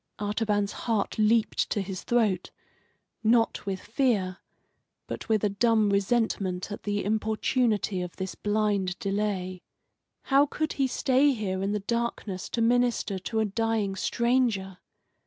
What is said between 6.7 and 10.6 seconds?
at the importunity of this blind delay. How